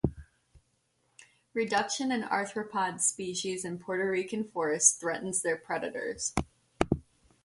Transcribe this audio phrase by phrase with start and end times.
[1.53, 6.33] Reduction in arthropod species in Puerto Rican forests threatens their predators.